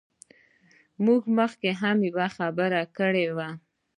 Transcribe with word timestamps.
موږ 1.05 1.21
مخکې 1.37 1.69
هم 1.81 1.97
یوه 2.09 2.27
خبره 2.37 2.81
کړې 2.97 3.27
وه. 3.35 3.49